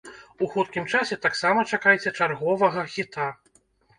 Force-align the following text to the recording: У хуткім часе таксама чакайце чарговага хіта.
У 0.45 0.47
хуткім 0.53 0.87
часе 0.99 1.17
таксама 1.25 1.65
чакайце 1.77 2.13
чарговага 2.19 2.87
хіта. 2.97 3.29